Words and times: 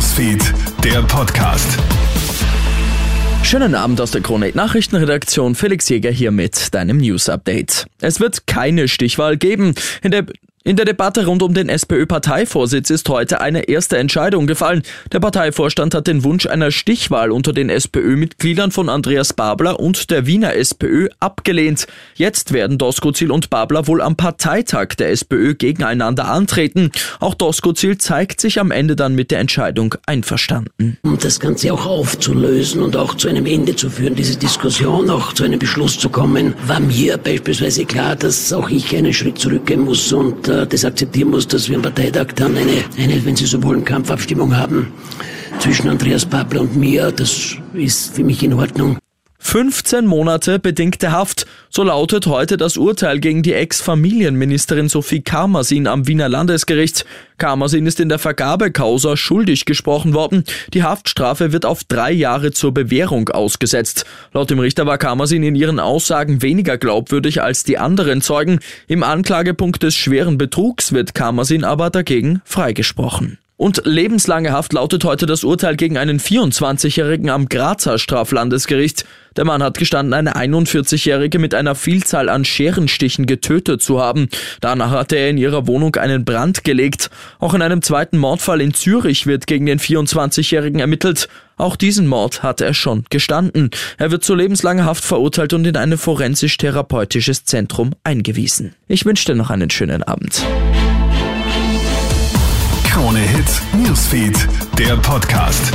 Newsfeed, 0.00 0.54
der 0.82 1.02
Podcast. 1.02 1.78
Schönen 3.42 3.74
Abend 3.74 4.00
aus 4.00 4.10
der 4.12 4.22
Krone 4.22 4.50
Nachrichtenredaktion. 4.54 5.54
Felix 5.54 5.90
Jäger 5.90 6.10
hier 6.10 6.30
mit 6.30 6.72
deinem 6.72 6.96
News 6.96 7.28
Update. 7.28 7.84
Es 8.00 8.18
wird 8.18 8.46
keine 8.46 8.88
Stichwahl 8.88 9.36
geben. 9.36 9.74
In 10.02 10.10
der 10.10 10.24
in 10.62 10.76
der 10.76 10.84
Debatte 10.84 11.24
rund 11.24 11.42
um 11.42 11.54
den 11.54 11.70
SPÖ-Parteivorsitz 11.70 12.90
ist 12.90 13.08
heute 13.08 13.40
eine 13.40 13.62
erste 13.70 13.96
Entscheidung 13.96 14.46
gefallen. 14.46 14.82
Der 15.10 15.18
Parteivorstand 15.18 15.94
hat 15.94 16.06
den 16.06 16.22
Wunsch 16.22 16.44
einer 16.44 16.70
Stichwahl 16.70 17.30
unter 17.30 17.54
den 17.54 17.70
SPÖ-Mitgliedern 17.70 18.70
von 18.70 18.90
Andreas 18.90 19.32
Babler 19.32 19.80
und 19.80 20.10
der 20.10 20.26
Wiener 20.26 20.54
SPÖ 20.54 21.08
abgelehnt. 21.18 21.86
Jetzt 22.14 22.52
werden 22.52 22.76
Doskozil 22.76 23.30
und 23.30 23.48
Babler 23.48 23.86
wohl 23.86 24.02
am 24.02 24.16
Parteitag 24.16 24.88
der 24.98 25.12
SPÖ 25.12 25.54
gegeneinander 25.54 26.28
antreten. 26.28 26.92
Auch 27.20 27.34
Doskozil 27.34 27.96
zeigt 27.96 28.42
sich 28.42 28.60
am 28.60 28.70
Ende 28.70 28.96
dann 28.96 29.14
mit 29.14 29.30
der 29.30 29.38
Entscheidung 29.38 29.94
einverstanden. 30.04 30.98
Um 31.00 31.16
das 31.16 31.40
Ganze 31.40 31.72
auch 31.72 31.86
aufzulösen 31.86 32.82
und 32.82 32.96
auch 32.96 33.14
zu 33.14 33.28
einem 33.28 33.46
Ende 33.46 33.76
zu 33.76 33.88
führen, 33.88 34.14
diese 34.14 34.36
Diskussion 34.36 35.08
auch 35.08 35.32
zu 35.32 35.42
einem 35.42 35.58
Beschluss 35.58 35.98
zu 35.98 36.10
kommen, 36.10 36.52
war 36.66 36.80
mir 36.80 37.16
beispielsweise 37.16 37.86
klar, 37.86 38.14
dass 38.14 38.52
auch 38.52 38.68
ich 38.68 38.94
einen 38.94 39.14
Schritt 39.14 39.38
zurückgehen 39.38 39.80
muss 39.80 40.12
und 40.12 40.49
äh, 40.50 40.66
das 40.66 40.84
akzeptieren 40.84 41.30
muss, 41.30 41.46
dass 41.46 41.68
wir 41.68 41.76
am 41.76 41.82
Parteitag 41.82 42.34
dann 42.34 42.56
eine, 42.56 42.84
eine, 42.98 43.24
wenn 43.24 43.36
Sie 43.36 43.46
so 43.46 43.62
wollen, 43.62 43.84
Kampfabstimmung 43.84 44.56
haben 44.56 44.92
zwischen 45.60 45.88
Andreas 45.88 46.26
Babler 46.26 46.62
und 46.62 46.76
mir. 46.76 47.10
Das 47.12 47.56
ist 47.74 48.14
für 48.14 48.24
mich 48.24 48.42
in 48.42 48.52
Ordnung. 48.52 48.99
15 49.50 50.06
Monate 50.06 50.60
bedingte 50.60 51.10
Haft. 51.10 51.44
So 51.70 51.82
lautet 51.82 52.28
heute 52.28 52.56
das 52.56 52.76
Urteil 52.76 53.18
gegen 53.18 53.42
die 53.42 53.52
Ex-Familienministerin 53.52 54.88
Sophie 54.88 55.22
Karmasin 55.22 55.88
am 55.88 56.06
Wiener 56.06 56.28
Landesgericht. 56.28 57.04
Karmasin 57.36 57.84
ist 57.84 57.98
in 57.98 58.08
der 58.08 58.20
Vergabekausa 58.20 59.16
schuldig 59.16 59.64
gesprochen 59.64 60.14
worden. 60.14 60.44
Die 60.72 60.84
Haftstrafe 60.84 61.52
wird 61.52 61.66
auf 61.66 61.82
drei 61.82 62.12
Jahre 62.12 62.52
zur 62.52 62.72
Bewährung 62.72 63.28
ausgesetzt. 63.30 64.04
Laut 64.32 64.50
dem 64.50 64.60
Richter 64.60 64.86
war 64.86 64.98
Karmasin 64.98 65.42
in 65.42 65.56
ihren 65.56 65.80
Aussagen 65.80 66.42
weniger 66.42 66.78
glaubwürdig 66.78 67.42
als 67.42 67.64
die 67.64 67.76
anderen 67.76 68.22
Zeugen. 68.22 68.60
Im 68.86 69.02
Anklagepunkt 69.02 69.82
des 69.82 69.96
schweren 69.96 70.38
Betrugs 70.38 70.92
wird 70.92 71.16
Karmasin 71.16 71.64
aber 71.64 71.90
dagegen 71.90 72.40
freigesprochen. 72.44 73.38
Und 73.60 73.82
lebenslange 73.84 74.52
Haft 74.52 74.72
lautet 74.72 75.04
heute 75.04 75.26
das 75.26 75.44
Urteil 75.44 75.76
gegen 75.76 75.98
einen 75.98 76.18
24-Jährigen 76.18 77.28
am 77.28 77.46
Grazer 77.50 77.98
Straflandesgericht. 77.98 79.04
Der 79.36 79.44
Mann 79.44 79.62
hat 79.62 79.78
gestanden, 79.78 80.12
eine 80.12 80.36
41-Jährige 80.36 81.38
mit 81.38 81.54
einer 81.54 81.74
Vielzahl 81.74 82.28
an 82.28 82.44
Scherenstichen 82.44 83.26
getötet 83.26 83.82
zu 83.82 84.00
haben. 84.00 84.28
Danach 84.60 84.90
hatte 84.90 85.16
er 85.16 85.30
in 85.30 85.38
ihrer 85.38 85.66
Wohnung 85.66 85.96
einen 85.96 86.24
Brand 86.24 86.64
gelegt. 86.64 87.10
Auch 87.38 87.54
in 87.54 87.62
einem 87.62 87.82
zweiten 87.82 88.18
Mordfall 88.18 88.60
in 88.60 88.74
Zürich 88.74 89.26
wird 89.26 89.46
gegen 89.46 89.66
den 89.66 89.78
24-Jährigen 89.78 90.80
ermittelt. 90.80 91.28
Auch 91.56 91.76
diesen 91.76 92.06
Mord 92.06 92.42
hat 92.42 92.60
er 92.60 92.74
schon 92.74 93.04
gestanden. 93.10 93.70
Er 93.98 94.10
wird 94.10 94.24
zu 94.24 94.34
lebenslanger 94.34 94.84
Haft 94.84 95.04
verurteilt 95.04 95.52
und 95.52 95.66
in 95.66 95.76
ein 95.76 95.96
forensisch-therapeutisches 95.96 97.44
Zentrum 97.44 97.92
eingewiesen. 98.02 98.74
Ich 98.88 99.04
wünsche 99.04 99.26
dir 99.26 99.34
noch 99.34 99.50
einen 99.50 99.70
schönen 99.70 100.02
Abend. 100.02 100.42
Krone 102.84 103.20
Hits, 103.20 103.62
Newsfeed, 103.72 104.48
der 104.78 104.96
Podcast. 104.96 105.72